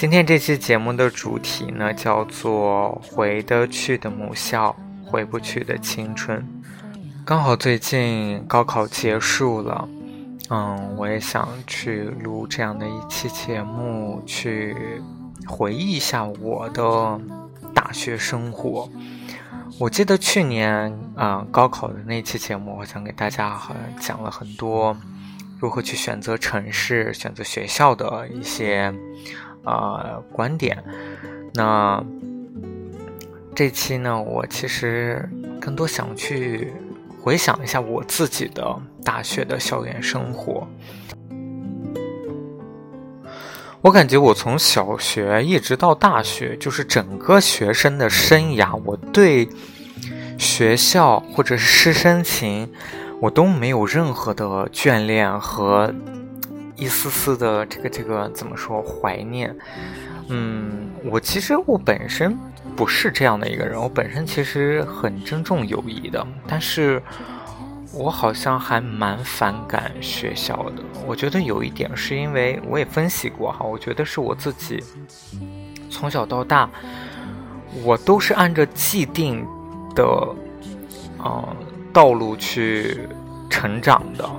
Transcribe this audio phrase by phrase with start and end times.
[0.00, 4.74] 今天这期节目的主题呢，叫做“回得去的母校，
[5.04, 6.42] 回不去的青春”。
[7.22, 9.86] 刚好最近高考结束了，
[10.48, 14.74] 嗯，我也想去录这样的一期节目，去
[15.46, 17.20] 回忆一下我的
[17.74, 18.88] 大学生活。
[19.78, 24.96] 我记得去年啊，高考的那期节目，我想给大家好像讲了很多
[25.58, 28.94] 如何去选择城市、选择学校的一些。
[29.64, 30.82] 呃，观点。
[31.52, 32.02] 那
[33.54, 35.28] 这期呢，我其实
[35.60, 36.72] 更多想去
[37.20, 40.66] 回想一下我自己的大学的校园生活。
[43.82, 49.48] 我感觉我从小学一直到大学，就是整个学生的生涯，我对
[50.38, 52.70] 学校或者是师生情，
[53.20, 55.92] 我都没有任何的眷恋和。
[56.80, 59.54] 一丝丝的这个这个怎么说怀念？
[60.28, 62.34] 嗯，我其实我本身
[62.74, 67.02] 不是这样的一个人，我本身其实很珍重友谊的，但是
[67.92, 70.82] 我好像还蛮反感学校的。
[71.06, 74.82] 我觉得有一点是因为我也分析过哈，我觉得是我自己
[75.90, 76.70] 从小到大，
[77.84, 79.46] 我都是按照既定
[79.94, 80.04] 的
[81.18, 81.44] 嗯
[81.92, 83.06] 道路去
[83.50, 84.30] 成长的。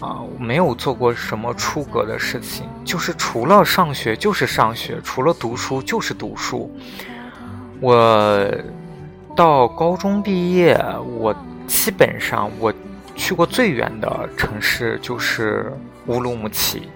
[0.00, 6.70] 啊，我没有做过什么出格的事情，就是除了上学就是上学，除了读书就是读书。
[7.80, 8.46] 我
[9.34, 10.78] 到高中毕业，
[11.18, 11.34] 我
[11.66, 12.72] 基本上我
[13.14, 15.72] 去过最远的城市就是
[16.06, 16.88] 乌鲁木齐，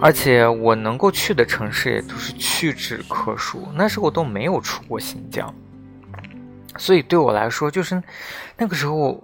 [0.00, 3.68] 而且我能够去的城市也都是屈指可数。
[3.74, 5.54] 那时候我都没有出过新疆，
[6.76, 8.02] 所以对我来说，就是
[8.56, 9.22] 那个时候。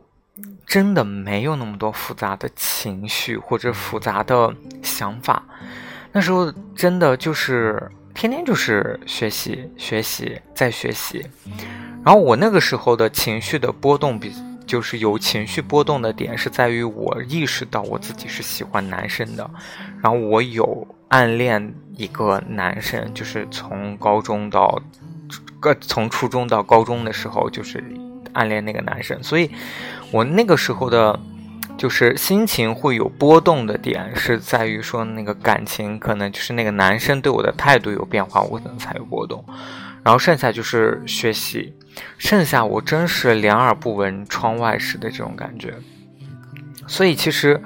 [0.66, 5.42] 真的没有那么多复杂的情绪或者复杂的想法，
[6.12, 11.26] 那时候真的就是天天就是学习学习再学习，
[12.02, 14.32] 然后我那个时候的情绪的波动比
[14.66, 19.50] 就是有情绪波动的点是在于我意识到我自己是喜欢男生的，
[20.00, 24.80] 然后我有暗恋一个男生，就是从高中到
[25.60, 27.84] 个从初中到高中的时候就是
[28.32, 29.50] 暗恋那个男生，所以。
[30.12, 31.18] 我那个时候的，
[31.78, 39.42] 就是心情会有波动的点，是在于说那个感情可能就是那个男生对我的态度有变化，我可能才有波动。
[40.04, 41.74] 然后剩下就是学习，
[42.18, 45.74] 剩下我真是两耳不闻窗外事的这种感觉。
[46.86, 47.62] 所以其实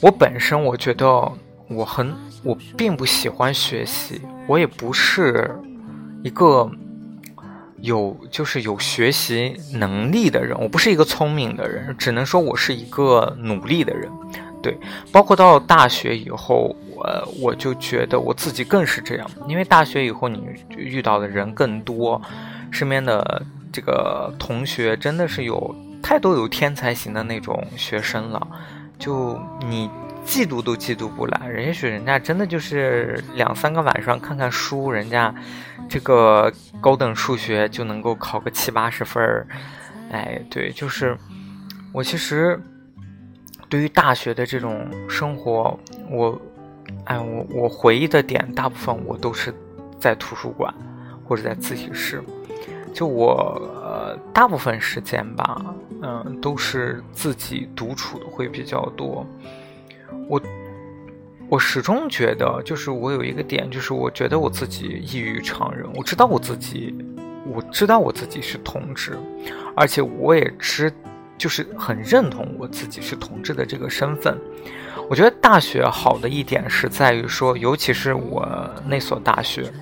[0.00, 1.32] 我本身我觉得
[1.68, 5.58] 我很我并不喜欢学习，我也不是
[6.22, 6.70] 一个。
[7.80, 14.10] 有就是有学习能力的人，我不是一个聪明的人，只能说我是一个努力的人。
[14.62, 14.76] 对，
[15.12, 20.42] 包括到大学以后，我我就觉得我自己更是这样，因为大学以后你
[20.76, 22.20] 遇到的人更多，
[22.70, 23.42] 身边的
[23.72, 28.48] 这个同学真的是有太多有天才型的那种学生了，
[28.98, 29.38] 就
[29.68, 29.88] 你。
[30.26, 35.32] 嫉妒都嫉妒不来，人也许人家真的就是两三个晚上看看书，人家
[35.88, 39.46] 这个高等数学就能够考个七八十分儿。
[40.10, 41.16] 哎，对，就是
[41.92, 42.60] 我其实
[43.68, 45.78] 对于大学的这种生活，
[46.10, 46.40] 我
[47.04, 49.54] 哎，我我回忆的点大部分我都是
[49.98, 50.74] 在图书馆
[51.24, 52.22] 或者在自习室，
[52.92, 55.64] 就我呃大部分时间吧，
[56.02, 59.24] 嗯，都是自己独处的会比较多。
[60.28, 60.40] 我
[61.48, 65.86] 我始终觉得，就是我有一个点，就是我觉得我自己异于常人。
[65.94, 66.94] 我知道我自己，
[67.46, 69.16] 我知道我自己是同志，
[69.76, 70.92] 而且我也知，
[71.38, 74.36] 就是很认同我自己是同志的这个身份。
[75.08, 78.44] 我觉得大学好的一点是在于说，尤其是我
[78.88, 79.72] 那所大学，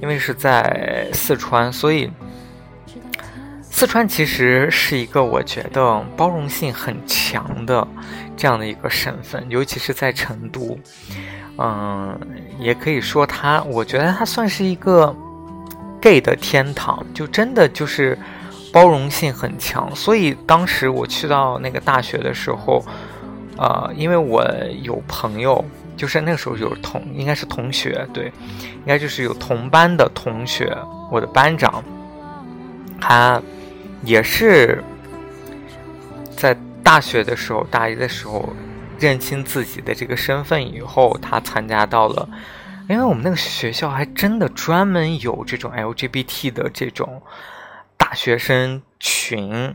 [0.00, 2.08] 因为是在四川，所以
[3.82, 7.84] 四川其实是一个我觉得包容性很强的。
[8.36, 10.78] 这样的一个省份，尤其是在成都，
[11.58, 12.16] 嗯，
[12.60, 15.12] 也可以说它，我觉得它算是一个
[16.00, 18.16] gay 的天堂，就真的就是
[18.72, 19.92] 包容性很强。
[19.96, 22.84] 所以当时我去到那个大学的时候，
[23.58, 24.48] 呃，因为我
[24.82, 25.64] 有朋友，
[25.96, 30.72] 就是那个时候有同，应该是同学，对，应该就是有同班的同学，
[31.10, 31.82] 我的班长
[33.00, 33.42] 他
[34.04, 34.82] 也是
[36.36, 38.52] 在大学的时候，大一的时候
[38.98, 42.28] 认清自己的这个身份以后，他参加到了，
[42.88, 47.22] 因为我们那个学校还真的专门有这种 LGBT 的这种
[47.96, 49.74] 大学生群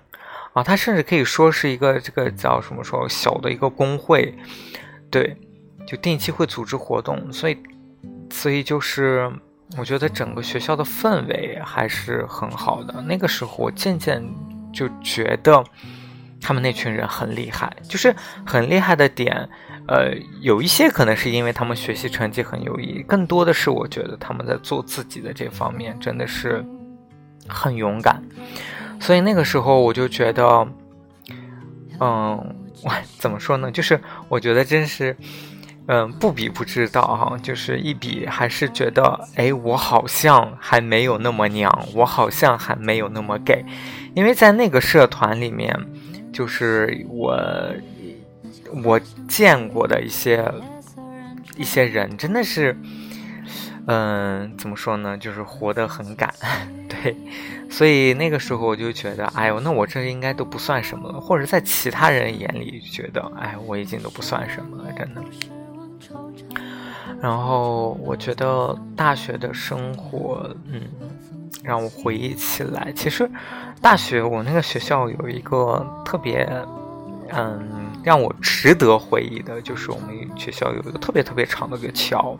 [0.53, 4.37] 啊，他甚至可以说是一个这个叫什么说小的一个工会，
[5.09, 5.37] 对，
[5.87, 7.57] 就定期会组织活动，所以
[8.29, 9.31] 所以就是。
[9.75, 13.01] 我觉得整个学校的氛围还是很好的。
[13.01, 14.23] 那个时候，我渐渐
[14.71, 15.63] 就觉得
[16.39, 18.15] 他们那群人很厉害，就是
[18.45, 19.49] 很厉害的点。
[19.87, 26.63] 呃，有一些可能是因为他们学习成绩很优异，更多的是我觉得他们在做自己的这方面真的是
[27.47, 28.23] 很勇敢。
[28.99, 30.67] 所以那个时候我就觉得，
[31.99, 33.71] 嗯，我 怎么说呢？
[33.71, 33.99] 就是
[34.29, 35.15] 我觉得真是。
[35.89, 43.63] 嗯，不比不知道哈，就是一比还是觉得，哎，我好像还没有那么娘，我好像还没有那么 gay，
[44.13, 45.73] 因为在那个社团里面，
[46.33, 47.41] 就是我
[48.83, 48.99] 我
[49.29, 50.43] 见过的一些
[51.55, 52.77] 一些人，真的是，
[53.85, 56.33] 嗯，怎么说呢，就是活得很敢，
[56.89, 57.15] 对，
[57.69, 65.23] 所以那个时候我就觉得，哎呦，那我这应该都不算什么了，或者在其他人眼里觉得，哎，我已经都不算什么了，真的。
[67.21, 70.81] 然后我觉得大学的生活，嗯，
[71.63, 73.29] 让我回忆起来，其实
[73.81, 76.47] 大学我那个学校有一个特别，
[77.29, 82.37] 嗯，让我值得回忆的，就是我们学校有一个特别特别长的一个桥，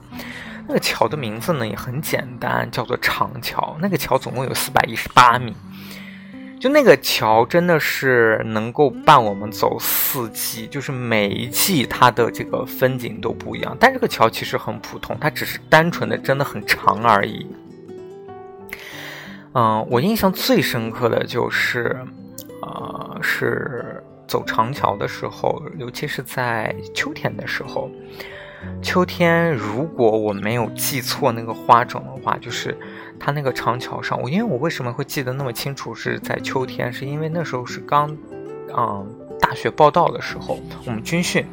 [0.67, 3.75] 那个桥的名字呢也很简单，叫做长桥。
[3.79, 5.55] 那个桥总共有四百一十八米。
[6.59, 13.77] 就那个桥真的是能够伴我们走四季，就是每一季它的这个风景都不一样。
[13.79, 17.45] 但这个桥其实很普通，它只是单纯的真的很长而已。
[19.53, 21.95] 嗯，我印象最深刻的就是，
[22.63, 27.91] 呃，是走长桥的时候，尤其是在秋天的时候。
[28.81, 32.75] 秋天，如果我没有记错那个花种的话，就是。
[33.19, 35.93] 它那个长桥上，我因为我为什么会记得那么清楚？
[35.93, 38.15] 是在秋天，是因为那时候是刚，
[38.75, 39.05] 嗯，
[39.39, 41.45] 大学报道的时候，我们军训，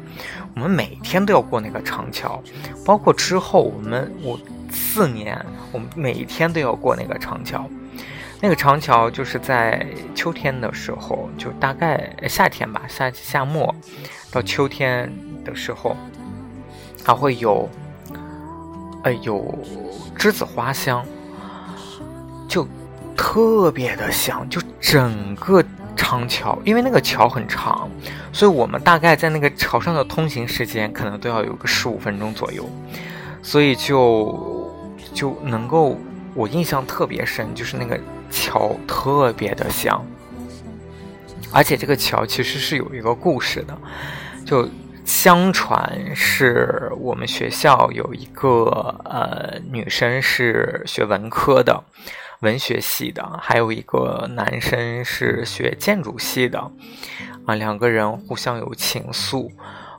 [0.55, 2.41] 我们每天都要过那个长桥，
[2.85, 4.39] 包括之后我们我
[4.69, 7.67] 四年，我们每一天都要过那个长桥。
[8.41, 13.73] 那个长桥就是在秋天的时候，就大概夏天吧，夏夏末
[14.31, 15.11] 到秋天
[15.43, 15.95] 的时候，
[17.03, 17.67] 它会有，
[19.03, 19.57] 呃，有
[20.17, 21.03] 栀子花香。
[23.15, 25.63] 特别的香，就整个
[25.95, 27.89] 长桥，因为那个桥很长，
[28.31, 32.69] 所以我们大概在那个桥上的通行时间可能都要有个十五分钟左右，
[33.41, 34.71] 所以就
[35.13, 35.97] 就能够
[36.33, 40.05] 我印象特别深，就是那个桥特别的香，
[41.51, 43.77] 而且这个桥其实是有一个故事的，
[44.45, 44.67] 就
[45.05, 48.65] 相传是我们学校有一个
[49.05, 51.83] 呃女生是学文科的。
[52.45, 56.59] 文学系的，还有一个男生是学建筑系的，
[57.47, 59.49] 啊，两个人互相有情愫。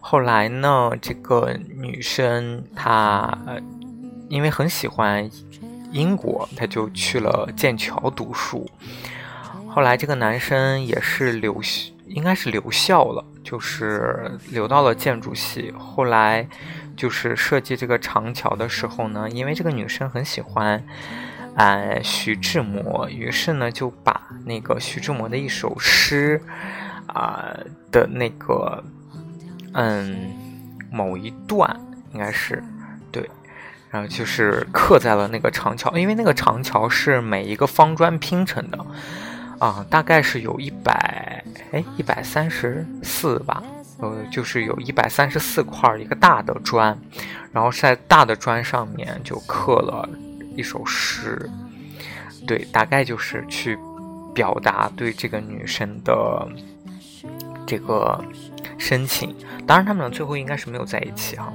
[0.00, 3.36] 后来呢，这个女生她
[4.28, 5.28] 因为很喜欢
[5.90, 8.70] 英国，她就去了剑桥读书。
[9.68, 11.60] 后来这个男生也是留，
[12.06, 15.74] 应该是留校了，就是留到了建筑系。
[15.76, 16.48] 后来
[16.96, 20.80] 就是设计这个长桥的时候呢，因为这个女生很喜欢。
[21.56, 26.38] 呃，徐志摩，于是呢就把那个徐志摩的一首诗，
[27.06, 27.48] 啊
[27.90, 28.84] 的那个，
[29.72, 30.34] 嗯，
[30.90, 31.74] 某一段
[32.12, 32.62] 应该是
[33.10, 33.26] 对，
[33.88, 38.78] 然后就是刻在了那个长桥，因为那个长桥是每一个方砖拼成的，
[39.58, 43.62] 啊，大概是有一百，哎，一百三十四吧，
[44.00, 46.98] 呃，就是有一百三十四块一个大的砖，
[47.50, 50.06] 然后在大的砖上面就刻了。
[50.56, 51.48] 一首诗，
[52.46, 53.78] 对，大概就是去
[54.34, 56.48] 表达对这个女生的
[57.66, 58.22] 这个
[58.78, 59.34] 深情。
[59.66, 61.52] 当然，他们俩最后应该是没有在一起哈，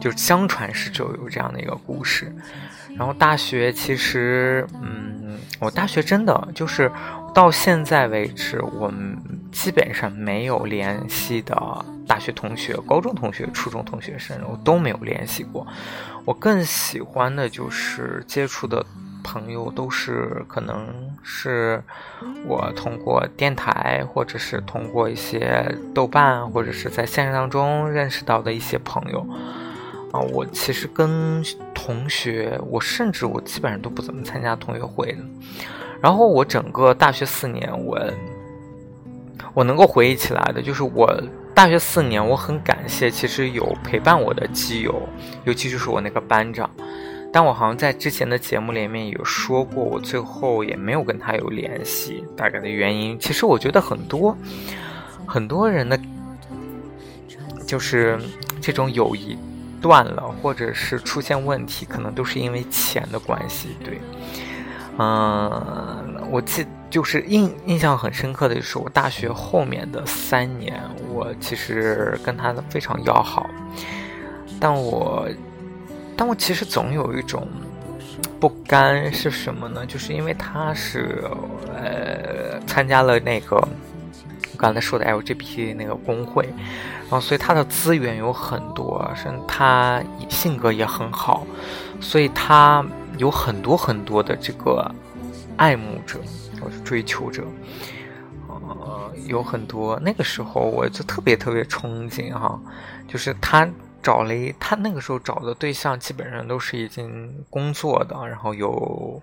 [0.00, 2.34] 就是相传是就有这样的一个故事。
[2.96, 6.90] 然后大学其实，嗯，我大学真的就是
[7.34, 9.16] 到现在为止，我们
[9.52, 11.54] 基本上没有联系的
[12.06, 15.66] 大学同学、高中同学、初中同学生，我都没有联系过。
[16.26, 18.84] 我更喜欢的就是接触的
[19.22, 20.86] 朋友，都是可能
[21.22, 21.80] 是
[22.44, 29.24] 我通过电台，或者是通过一些豆瓣，或者是在现实当中认识到的一些朋友。
[30.12, 35.18] 啊，我其实跟同学，我甚至我基本上都不怎么参加同学会的。
[36.00, 38.00] 然后我整个大学四年，我
[39.54, 41.08] 我能够回忆起来的，就是我
[41.56, 45.08] 大学四年，我很感谢其实有陪伴我的基友，
[45.44, 46.68] 尤其就是我那个班长。
[47.32, 54.36] 但我好像在之前的节目里面有说过，我最后也没有跟他有联系，大概的原因，其实我觉得很多
[55.24, 55.98] 很多人的，
[57.66, 58.18] 就是
[58.60, 59.38] 这种友谊
[59.80, 63.98] 断了，或者是出现问题，可能都是因为钱的关系，对。
[64.98, 70.80] 嗯，我记就是印印象很深刻的就是我大学后面的三年，
[71.12, 73.46] 我其实跟他非常要好，
[74.58, 75.28] 但我
[76.16, 77.46] 但我其实总有一种
[78.40, 79.84] 不甘是什么呢？
[79.84, 81.22] 就是因为他是
[81.74, 86.48] 呃参加了那个我刚才说的 LGBT 那个工会，
[87.02, 91.46] 然后所以他的资源有很多，甚至他性格也很好，
[92.00, 92.82] 所以他。
[93.16, 94.90] 有很多很多的这个
[95.56, 96.20] 爱慕者
[96.60, 97.44] 或者追求者，
[98.48, 99.98] 呃，有很多。
[100.00, 102.60] 那个时候我就特别特别憧憬哈，
[103.08, 103.68] 就是他
[104.02, 109.22] 找了一，他那个时候找的对象基本上都是已经工作的，然后有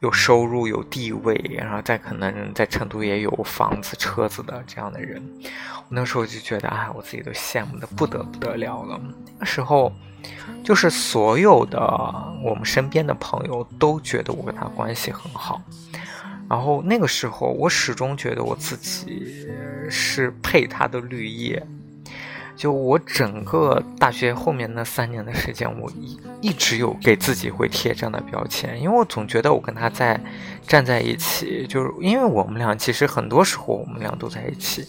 [0.00, 5.22] 有收入、有地位，然后再可能在成都也有房子、车子的这样的人。
[5.42, 9.00] 我那时候就觉得，哎，我自己都羡慕的不得不得了了。
[9.38, 9.92] 那时候。
[10.64, 11.80] 就是所有的
[12.42, 15.62] 我们身边的朋友都觉得我跟他关系很好，
[16.50, 19.46] 然后那个时候我始终觉得我自己
[19.88, 21.64] 是配他的绿叶。
[22.58, 30.20] 就我整个大学后面那三年的时间，我一一直有给自己会贴这样的标签，因为我总觉得我跟他在
[30.66, 34.82] 站在一起，就是因为我们俩其实很多时候我们俩都在一起。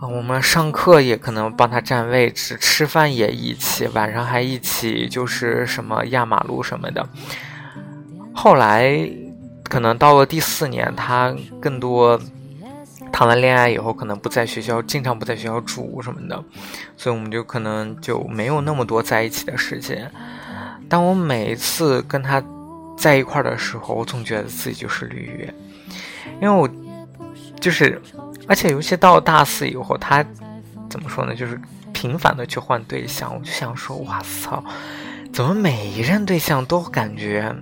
[0.00, 7.08] 啊我们上课也可能帮他占位置，吃饭也一起，晚上还一起，就是什么压马路什么的。
[8.34, 9.08] 后来，
[9.62, 12.20] 可能到了第四年，他更多
[13.14, 16.42] 谈完恋爱以后，可能不在学校，经常不在学校住什么的，
[16.96, 20.10] 所以我们就可能就没有那么多在一起的时间。
[20.88, 22.42] 但我每一次跟他
[22.98, 25.54] 在一块儿的时候，我总觉得自己就是绿叶，
[26.42, 26.68] 因为我
[27.60, 28.02] 就是。
[28.46, 30.22] 而且，尤其到大四以后，他
[30.90, 31.34] 怎么说呢？
[31.34, 31.58] 就是
[31.94, 33.34] 频繁的去换对象。
[33.34, 34.62] 我就想说，哇操，
[35.32, 37.56] 怎么每一任对象都感觉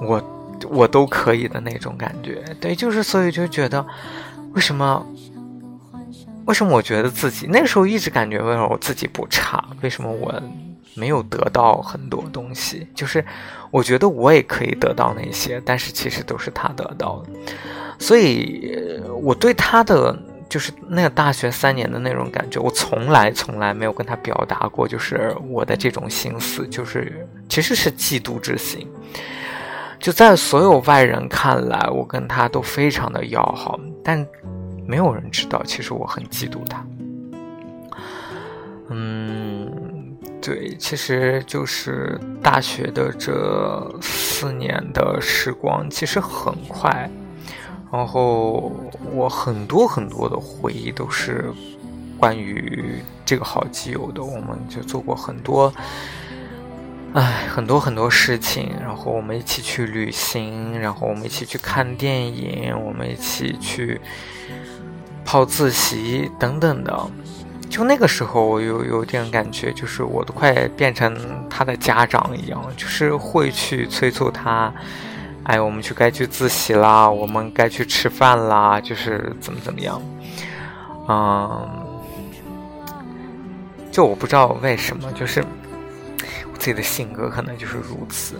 [0.00, 0.22] 我
[0.68, 2.44] 我都可以的那种感觉？
[2.60, 3.84] 对，就是所以就觉得，
[4.54, 5.06] 为什么
[6.46, 9.64] 为什么我觉得自己那时候一直感觉为什么我自己不差？
[9.80, 10.34] 为什么我
[10.94, 12.86] 没有得到很多东西？
[12.94, 13.24] 就是
[13.70, 17.30] 我觉得我也可以得到那些，但是其实都是他得到的。
[17.98, 20.18] 所以，我对他的
[20.48, 28.86] 就是那个大学三年的那种感觉，我从来从来没有跟他表达过，就是我的这种心思，就是其实是嫉妒之心。
[30.00, 34.26] 就在所有外人看来，我跟他都非常的要好，但
[34.86, 36.84] 没有人知道，其实我很嫉妒他。
[38.88, 47.08] 嗯，对，其实就是大学的这四年的时光，其实很快。
[47.90, 48.72] 然后
[49.12, 51.52] 我很多很多的回忆都是
[52.18, 55.72] 关于这个好基友的，我们就做过很多，
[57.14, 58.72] 哎，很多很多事情。
[58.80, 64.00] 然后我们一起去旅行，然后我们一起去看电影，我们一起去
[65.24, 67.10] 泡自习等等的。
[67.68, 71.16] 就那个时候，我有有点感觉，就是我都快变成
[71.48, 74.72] 他的家长一样，就是会去催促他。
[75.44, 80.00] 哎，我们去该去自习啦，我们该去吃饭啦，就是怎么怎么样，
[81.08, 81.68] 嗯，
[83.90, 85.44] 就我不知道为什么，就是
[86.62, 88.36] 自己的性格可能就是如此，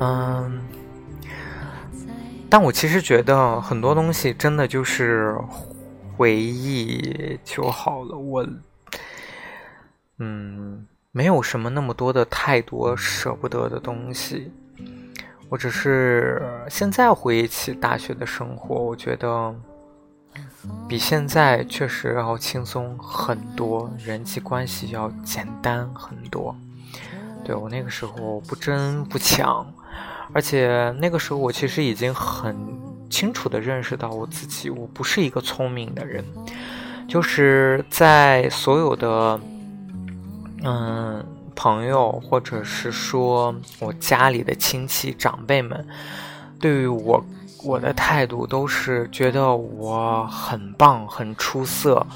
[0.00, 0.58] 嗯，
[2.48, 5.36] 但我其实觉得很多东西真的就是
[6.16, 8.48] 回忆就好了，我，
[10.16, 14.50] 嗯，没有什么那么多的太多舍不得的东西。
[15.50, 19.54] 我只是现在回忆起大学的生活，我觉得
[20.88, 26.56] 比现在确实要轻松很多，人际关系要简单很多。
[27.48, 29.66] 对我那个时候不争不抢，
[30.34, 32.54] 而且那个时候我其实已经很
[33.08, 36.22] 清楚的认识到我自己，我不是一个聪明的人，
[37.08, 39.40] 就是在所有的，
[40.62, 41.24] 嗯。
[41.60, 45.84] 朋友，或者是说我家里的亲戚长辈们，
[46.60, 47.20] 对于我
[47.62, 52.06] 我的态度都是觉得我很棒、很出色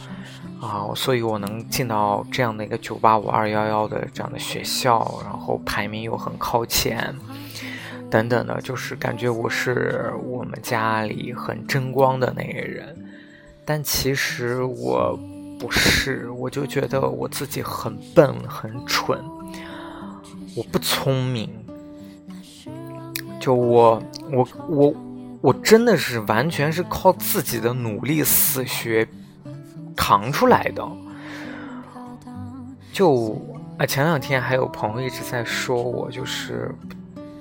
[0.61, 7.15] 啊，所以我能进到这样的一个九八五二幺幺的这样的学校，然后排名又很靠前，
[8.09, 12.97] 等等的，就是感觉我是我们家里很争光的那个人，
[13.65, 15.19] 但其实我
[15.59, 19.19] 不是，我就觉得我自己很笨很蠢，
[20.57, 21.51] 我不聪明，
[23.41, 24.95] 就我我我我
[25.43, 29.07] 我真的是完全是靠自己的努力死学
[29.95, 30.89] 扛出来的，
[32.93, 33.37] 就。
[33.79, 36.71] 啊，前两天还有朋友一直在说我，就是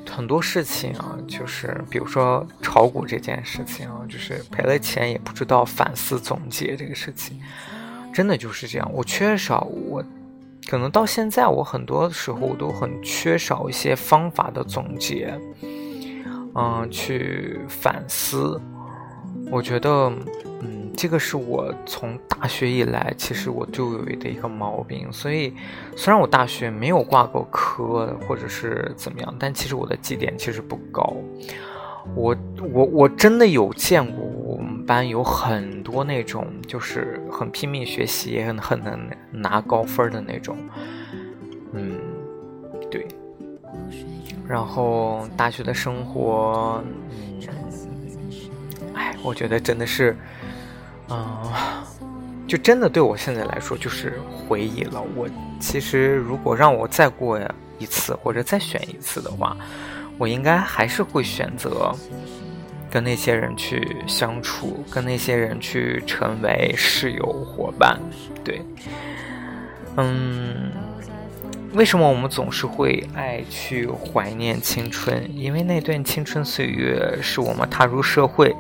[0.09, 7.37] 很多事情啊，就是比如说炒股这件事情啊，就是赔了钱也不知道反思总结这个事情，
[8.13, 8.91] 真的就是这样。
[8.93, 10.01] 我缺少我，
[10.67, 15.37] 可能到现在我很多时候我都很缺少一些方法的总结，
[16.55, 18.59] 嗯，去反思。
[19.51, 20.11] 我觉得。
[20.63, 25.11] 嗯这个是我从大学以来，其实我就有的一个毛病。
[25.11, 25.53] 所以，
[25.95, 31.15] 虽然我大学没有挂过科或者是怎么样，但其实我的绩点其实不高。
[32.13, 32.35] 我
[32.71, 38.99] 我我真的有见过我们班有很多那种，就是很拼命学习，也很很能
[39.31, 40.57] 拿高分的那种。
[44.51, 47.39] 然后大学的生活，嗯，
[48.93, 50.13] 哎，我觉得真的是。
[51.07, 51.51] 嗯，
[52.47, 55.01] 就真的对我现在来说就是回忆了。
[55.15, 57.39] 我其实如果让我再过
[57.79, 59.55] 一次或者再选一次的话，
[60.17, 61.93] 我应该还是会选择
[62.89, 67.99] 跟那些人去相处，跟那些人去成为室友伙伴。
[68.43, 68.61] 对，
[69.97, 70.71] 嗯，
[71.73, 75.29] 为什么我们总是会爱去怀念青春？
[75.33, 78.53] 因为那段青春岁月是我们踏入社会。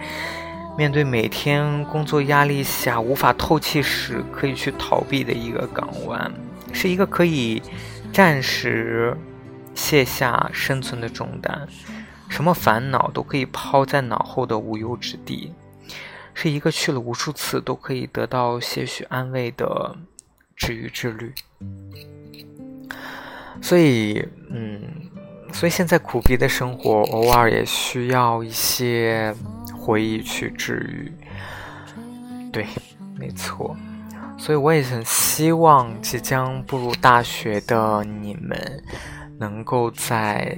[0.77, 6.31] 面对每天工作压力下无法透气时，可以去逃避的一个港湾，
[6.71, 7.61] 是一个可以
[8.13, 9.15] 暂时
[9.75, 11.67] 卸下生存的重担，
[12.29, 15.51] 什么烦恼都可以抛在脑后的无忧之地，
[16.33, 19.97] 是一个去了无数次都可以得到些许安慰的
[20.55, 21.33] 治愈之旅。
[23.61, 24.81] 所以，嗯，
[25.53, 29.33] 所以现在苦逼的生活，偶尔也需要一些。
[29.83, 31.11] 回忆去治愈，
[32.51, 32.67] 对，
[33.17, 33.75] 没错，
[34.37, 38.83] 所以我也很希望即将步入大学的你们，
[39.39, 40.55] 能够在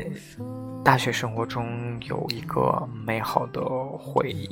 [0.84, 3.62] 大学生活中有一个美好的
[3.98, 4.50] 回忆。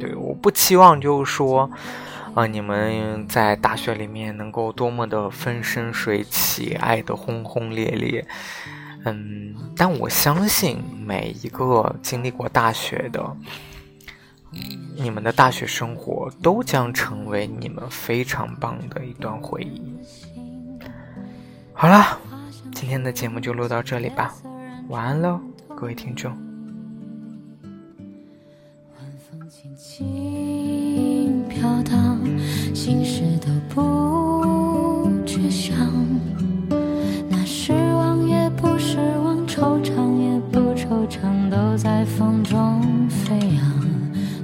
[0.00, 1.70] 对，我不期望就是说，
[2.34, 8.26] 啊，你们在大学里面能够多么的风生水起，爱的轰轰烈烈。
[9.04, 13.36] 嗯，但我相信每一个经历过大学的。
[14.96, 19.82] 你们的大学生活都将成为你们非常棒的一段回忆。
[21.72, 22.18] 好了，
[22.74, 24.34] 今天的节目就录到这里吧，
[24.88, 25.40] 晚安喽，
[25.74, 26.30] 各位听众。
[28.98, 32.11] 晚风轻轻飘荡，
[32.84, 35.76] 心事都不去想。
[37.28, 43.62] 那失望也不失望，惆怅也不惆怅，都在风中飞扬。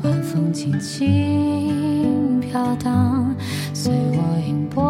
[0.05, 3.35] 晚风轻轻飘荡，
[3.75, 4.85] 随我迎波